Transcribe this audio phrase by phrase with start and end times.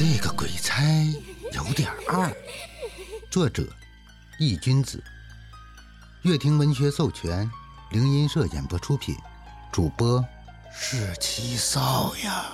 [0.00, 0.82] 这个鬼差
[1.52, 2.34] 有点二。
[3.30, 3.68] 作者：
[4.38, 5.04] 易君子，
[6.22, 7.50] 乐听文学授权，
[7.90, 9.14] 灵音社演播出品，
[9.70, 10.24] 主播
[10.72, 12.46] 是七少呀。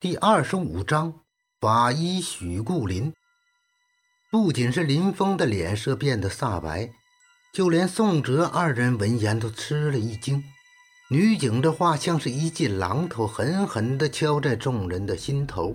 [0.00, 1.12] 第二十五章：
[1.60, 3.12] 法医许顾林。
[4.30, 6.90] 不仅是林峰的脸色变得煞白，
[7.52, 10.42] 就连宋哲二人闻言都吃了一惊。
[11.08, 15.74] 女警的话像是一记榔头，狠狠地敲在众人的心头。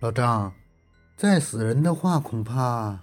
[0.00, 0.52] 老张，
[1.16, 2.98] 再死人的话，恐怕……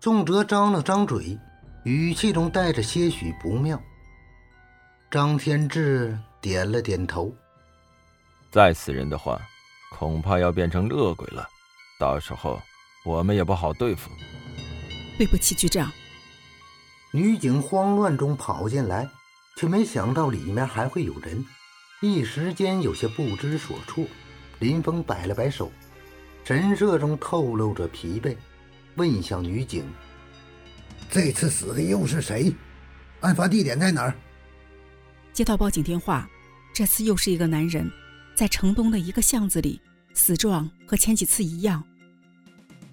[0.00, 1.36] 宋哲张了张嘴，
[1.84, 3.80] 语气中带着些许不妙。
[5.10, 7.34] 张天志点了点头。
[8.52, 9.40] 再死人的话，
[9.90, 11.48] 恐怕要变成恶鬼了，
[11.98, 12.60] 到时候
[13.04, 14.10] 我们也不好对付。
[15.18, 15.90] 对不起，局长。
[17.10, 19.08] 女警慌乱中跑进来。
[19.58, 21.44] 却没想到里面还会有人，
[22.00, 24.06] 一时间有些不知所措。
[24.60, 25.72] 林峰摆了摆手，
[26.44, 28.36] 神色中透露着疲惫，
[28.94, 29.84] 问向女警
[31.10, 32.54] ：“这次死的又是谁？
[33.18, 34.14] 案发地点在哪儿？”
[35.34, 36.30] 接到报警电话，
[36.72, 37.90] 这次又是一个男人，
[38.36, 39.80] 在城东的一个巷子里，
[40.14, 41.82] 死状和前几次一样。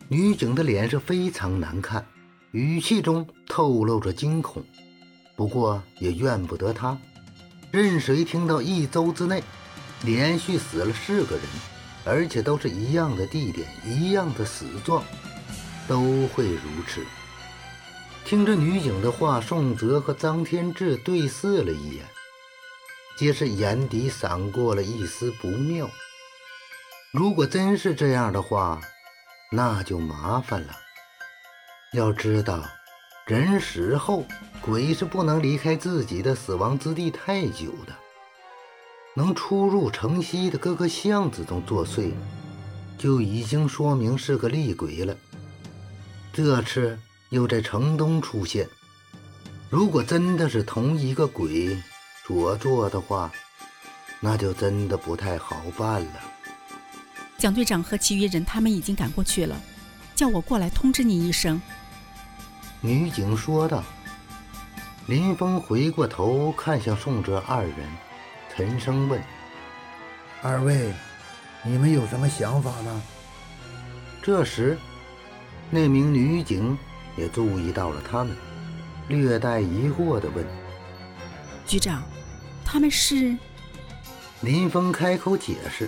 [0.08, 2.04] 女警的脸色非常难看，
[2.54, 4.66] 语气中透露着惊恐。
[5.36, 6.98] 不过也怨不得他，
[7.72, 9.44] 任谁听到一周之内
[10.04, 11.46] 连续死了四个人，
[12.06, 15.04] 而且都是一样的地点、一样的死状，
[15.88, 17.04] 都会如此。
[18.24, 22.06] 听着女警的话，宋泽和张天志对视了一眼，
[23.18, 25.90] 皆是眼底闪过了一丝不妙。
[27.12, 28.82] 如果真是这样的话，
[29.52, 30.74] 那就麻烦了。
[31.94, 32.64] 要知道。
[33.26, 34.24] 人死后，
[34.62, 37.96] 鬼是不能离开自己的死亡之地太久的。
[39.16, 42.12] 能出入城西的各个巷子中作祟，
[43.00, 45.18] 就已经说明是个厉鬼了。
[46.32, 47.00] 这次
[47.30, 48.70] 又在城东出现，
[49.72, 51.76] 如果真的是同一个鬼
[52.28, 53.32] 所做的话，
[54.20, 56.22] 那就真的不太好办了。
[57.40, 59.60] 蒋队长和其余人他们已经赶过去了，
[60.14, 61.60] 叫我过来通知你一声。
[62.86, 63.84] 女警说道。
[65.08, 67.76] 林峰回过头看向宋哲二人，
[68.52, 69.22] 沉声问
[70.42, 70.92] ：“二位，
[71.64, 73.02] 你们有什么想法呢？”
[74.24, 74.76] 这时，
[75.70, 76.76] 那名女警
[77.16, 78.36] 也注意到了他们，
[79.08, 80.44] 略带疑惑地问
[81.68, 82.02] ：“局长，
[82.64, 83.38] 他们是？”
[84.42, 85.88] 林峰开口解释：“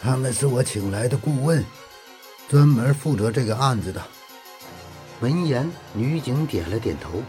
[0.00, 1.64] 他们是我请来的顾问，
[2.48, 4.00] 专门负责这个案子的。”
[5.20, 7.22] 闻言，女警点了点头，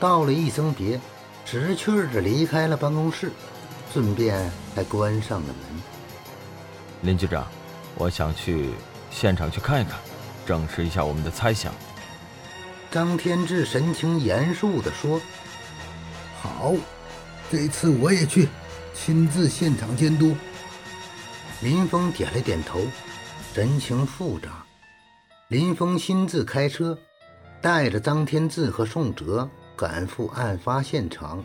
[0.00, 1.00] 道了一声别，
[1.44, 3.30] 识趣儿地离开了办公室，
[3.92, 5.82] 顺便还关上了门。
[7.02, 7.46] 林局长，
[7.94, 8.70] 我想去
[9.12, 9.94] 现场去看一看，
[10.44, 11.72] 证实一下我们的猜想。
[12.90, 15.20] 张天志神情严肃地说
[16.42, 16.74] ：“好，
[17.48, 18.48] 这次我也去，
[18.92, 20.34] 亲自现场监督。”
[21.62, 22.80] 林峰点了点头，
[23.54, 24.64] 神情复杂。
[25.46, 26.98] 林峰亲自开车。
[27.62, 31.44] 带着张天志和宋哲赶赴案发现场，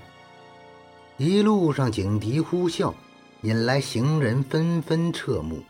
[1.18, 2.94] 一路上警笛呼啸，
[3.42, 5.64] 引来行人纷纷侧目。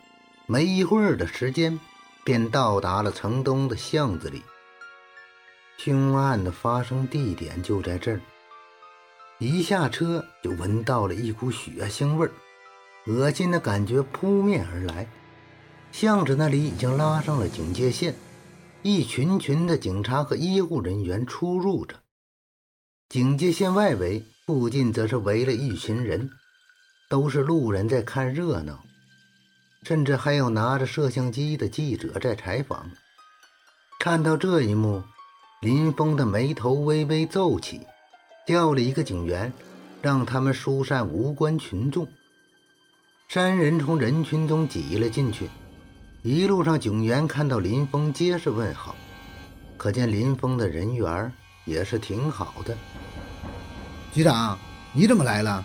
[0.46, 1.80] 没一会儿的时间，
[2.24, 4.44] 便到达了城东的巷子里。
[5.78, 8.22] 凶案的发生地点就在这儿。
[9.40, 12.32] 一下车就闻到了一股血腥味儿，
[13.08, 15.08] 恶心的感觉扑面而来。
[15.92, 18.14] 巷子那里已经拉上了警戒线。
[18.88, 21.96] 一群群的警察和医护人员出入着，
[23.10, 26.30] 警戒线外围附近则是围了一群人，
[27.10, 28.84] 都是路人在看热闹，
[29.82, 32.92] 甚至还有拿着摄像机的记者在采访。
[34.00, 35.02] 看到这一幕，
[35.64, 37.82] 林峰的眉头微微皱起，
[38.46, 39.52] 叫了一个警员，
[40.00, 42.08] 让他们疏散无关群众。
[43.30, 45.50] 三人从人群中挤了进去。
[46.26, 48.96] 一路上，警员看到林峰，皆是问好，
[49.78, 51.32] 可见林峰的人缘
[51.66, 52.76] 也是挺好的。
[54.12, 54.58] 局长，
[54.92, 55.64] 你怎么来了？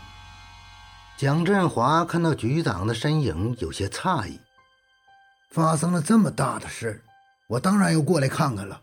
[1.16, 4.38] 蒋振华看到局长的身影，有些诧异。
[5.50, 7.02] 发生了这么大的事，
[7.48, 8.82] 我当然要过来看看了。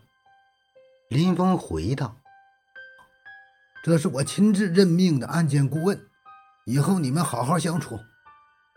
[1.10, 2.16] 林峰回道
[3.84, 5.96] ：“这是我亲自任命的案件顾问，
[6.64, 8.00] 以后你们好好相处，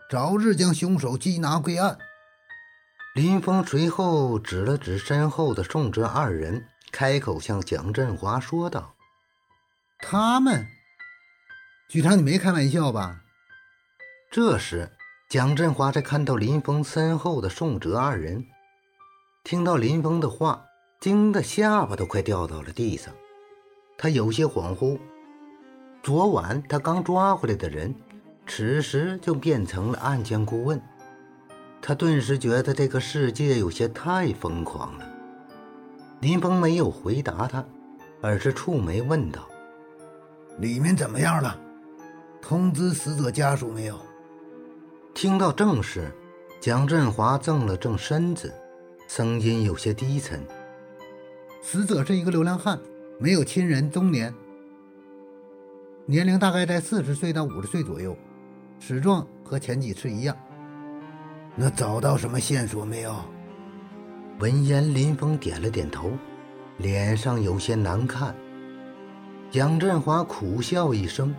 [0.08, 1.98] 早日将凶手缉拿归案。”
[3.14, 8.94] 林峰随后指了指身后的宋哲二人，开口向蒋振华说道
[10.00, 10.66] ：“他们，
[11.90, 13.20] 局长，你没开玩笑吧？”
[14.32, 14.90] 这时，
[15.28, 18.46] 蒋振华在看到林峰身后的宋哲二人，
[19.44, 20.64] 听到林峰的话，
[20.98, 23.12] 惊得下巴都快掉到了地上。
[23.98, 24.98] 他有些恍惚，
[26.02, 27.94] 昨晚他刚抓回来的人，
[28.46, 30.82] 此时就变成了案件顾问。
[31.84, 35.04] 他顿时觉得这个世界有些太疯狂了。
[36.20, 37.64] 林峰没有回答他，
[38.20, 39.48] 而是蹙眉问道
[40.58, 41.58] ：“里面怎么样了？
[42.40, 43.98] 通知死者家属没有？”
[45.12, 46.08] 听到正事，
[46.60, 48.54] 蒋振华正了正身子，
[49.08, 50.40] 声音有些低沉。
[51.60, 52.78] 死者是一个流浪汉，
[53.18, 54.32] 没有亲人，中年，
[56.06, 58.16] 年龄大概在四十岁到五十岁左右，
[58.78, 60.36] 死状和前几次一样。
[61.54, 63.14] 那找到什么线索没有？
[64.38, 66.10] 闻言，林峰点了点头，
[66.78, 68.34] 脸上有些难看。
[69.50, 71.34] 蒋振华苦笑一声：“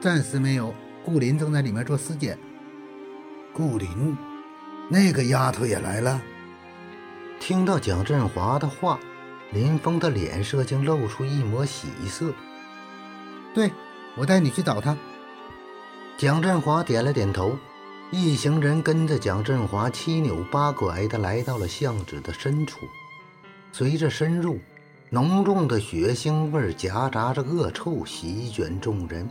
[0.00, 0.74] 暂时没有。
[1.04, 2.38] 顾林正在里面做尸检。”
[3.52, 4.16] 顾林，
[4.88, 6.20] 那个丫头也来了。
[7.38, 8.98] 听到蒋振华的话，
[9.52, 12.32] 林峰的脸色竟露出一抹喜色。
[13.54, 13.70] 对，
[14.16, 14.96] 我带你去找她。
[16.16, 17.56] 蒋振华点了点头，
[18.12, 22.86] 一行人跟着蒋振华七扭八拐地来到了巷子的深处。
[23.72, 24.58] 随着深入，
[25.10, 29.28] 浓重的血腥味夹杂着恶臭席卷众人，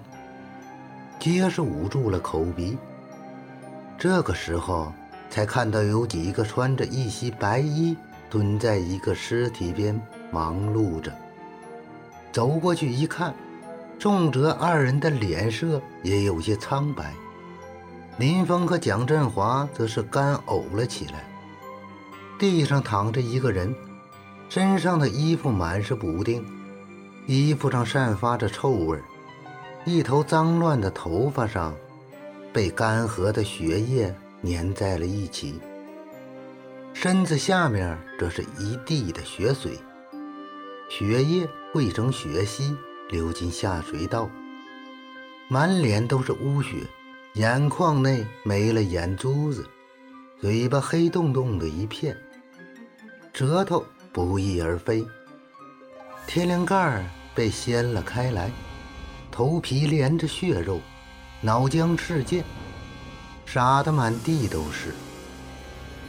[1.20, 2.78] 皆是捂住了口鼻。
[3.98, 4.92] 这个时候，
[5.30, 7.96] 才看到有几个穿着一袭白衣
[8.30, 10.00] 蹲在一个尸体边
[10.32, 11.12] 忙碌着。
[12.32, 13.34] 走过去一看，
[13.98, 17.14] 仲哲二人的脸色也有些苍白，
[18.18, 21.28] 林峰和蒋振华则是干呕了起来。
[22.40, 23.76] 地上躺着一个人，
[24.50, 26.46] 身上的衣服满是补丁，
[27.28, 29.00] 衣服上散发着臭味
[29.86, 31.74] 一头脏乱的头发上。
[32.54, 34.16] 被干涸的血液
[34.46, 35.60] 粘在了一起，
[36.94, 39.78] 身子下面则是一地的血水，
[40.90, 42.74] 血液汇成血溪
[43.10, 44.30] 流进下水道，
[45.50, 46.78] 满脸都是污血，
[47.36, 49.68] 眼眶内没了眼珠子，
[50.40, 52.16] 嘴巴黑洞洞的一片，
[53.34, 55.06] 舌头不翼而飞，
[56.26, 58.50] 天灵盖被掀了开来，
[59.30, 60.80] 头皮连着血肉。
[61.42, 62.42] 脑浆赤溅，
[63.46, 64.96] 洒得满地都是。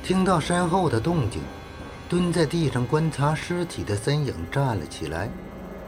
[0.05, 1.43] 听到身后的动静，
[2.09, 5.29] 蹲在地上观察尸体的身影站了起来，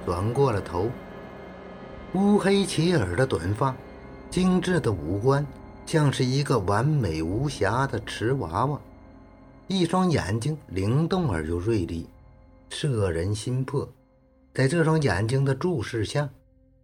[0.05, 0.90] 转过了头。
[2.14, 3.73] 乌黑齐耳的短发，
[4.31, 5.47] 精致的五官，
[5.87, 8.81] 像是一个完美无瑕的瓷娃娃。
[9.67, 12.07] 一双眼睛灵动而又锐利，
[12.71, 13.89] 摄人心魄。
[14.55, 16.29] 在这双眼睛的注视下。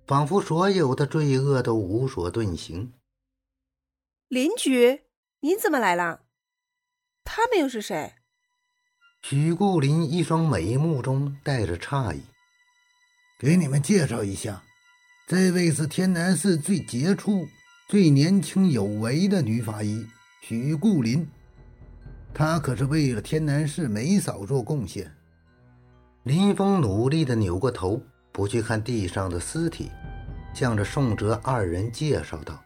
[0.06, 2.92] 仿佛所有的罪恶都无所遁形。
[4.28, 5.04] 邻居，
[5.40, 6.20] 您怎么来了？
[7.24, 8.12] 他们又是谁？
[9.22, 12.20] 许顾林一双眉目中带着诧异。
[13.38, 14.62] 给你们介绍一下，
[15.26, 17.48] 这位是天南市最杰出、
[17.88, 20.06] 最年轻有为的女法医
[20.42, 21.26] 许顾林。
[22.34, 25.10] 她可是为了天南市没少做贡献。
[26.24, 28.02] 林峰努力地扭过头。
[28.34, 29.92] 不去看地上的尸体，
[30.52, 32.60] 向着宋哲二人介绍道：“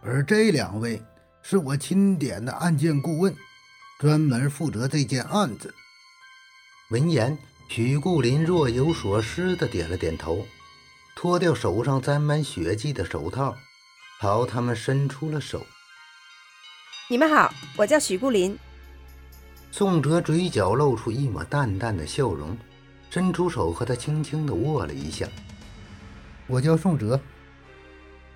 [0.00, 1.02] 而这两位
[1.42, 3.36] 是我钦点的案件顾问，
[4.00, 5.74] 专门负责这件案子。”
[6.88, 7.36] 闻言，
[7.68, 10.46] 许顾林若有所思地点了点头，
[11.14, 13.56] 脱掉手上沾满血迹的手套，
[14.20, 15.66] 朝他们伸出了手
[17.10, 18.58] ：“你们好，我叫许顾林。”
[19.70, 22.56] 宋哲嘴角露出一抹淡淡的笑容。
[23.10, 25.24] 伸出手和他轻轻的握了一下。
[26.48, 27.20] 我叫宋哲，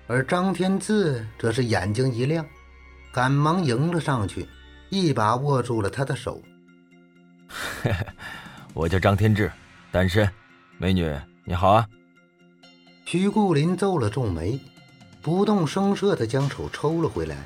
[0.07, 2.45] 而张天志则是眼睛一亮，
[3.11, 4.47] 赶忙迎了上去，
[4.87, 6.41] 一把握住了他的手。
[8.73, 9.51] 我叫张天志，
[9.91, 10.31] 单身，
[10.77, 11.85] 美女你好啊。
[13.11, 14.59] 徐顾林皱了皱眉，
[15.19, 17.37] 不动声色地将手抽了回来，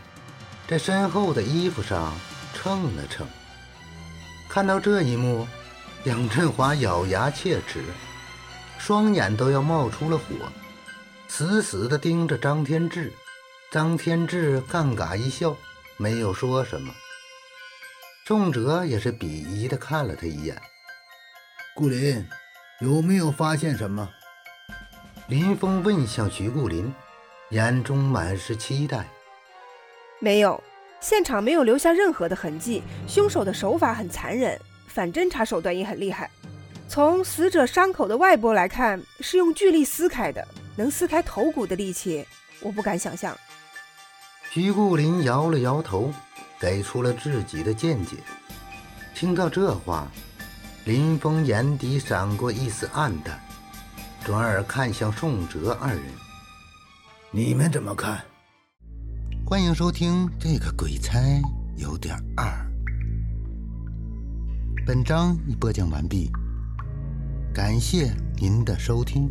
[0.68, 2.14] 在身后的衣服上
[2.54, 3.26] 蹭了蹭。
[4.50, 5.48] 看到这一幕。
[6.04, 7.82] 杨振华咬牙切齿，
[8.78, 10.36] 双眼都要冒出了火，
[11.30, 13.14] 死死地盯着张天志。
[13.72, 15.56] 张天志尴尬一笑，
[15.96, 16.94] 没有说什么。
[18.26, 20.62] 仲哲也是鄙夷地看了他一眼。
[21.74, 22.28] 顾林，
[22.82, 24.10] 有没有发现什么？
[25.28, 26.94] 林峰问向徐顾林，
[27.52, 29.08] 眼中满是期待。
[30.20, 30.62] 没有，
[31.00, 34.60] 现场没有留下任何的痕迹，凶手的手法很残忍。
[34.88, 36.30] 反侦查手段也很厉害，
[36.90, 42.28] 从死者伤口的外部来看，是用巨力撕开的，能撕开头骨的力气，
[42.60, 43.36] 我不敢想象。
[44.52, 46.14] 徐顾林摇了摇头，
[46.60, 48.18] 给出了自己的见解。
[49.16, 50.12] 听到这话，
[50.84, 53.42] 林峰眼底闪过一丝暗淡，
[54.24, 56.04] 转而看向宋哲二人
[57.30, 58.24] ：“你们怎么看？”
[59.46, 61.20] 欢迎收听这个鬼差
[61.76, 62.48] 有点二。
[64.86, 66.32] 本章已播讲完毕，
[67.54, 69.30] 感谢您的收听。